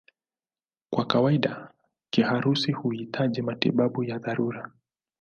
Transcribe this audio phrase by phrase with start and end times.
[0.93, 1.71] Kwa kawaida
[2.09, 4.71] kiharusi huhitaji matibabu ya dharura.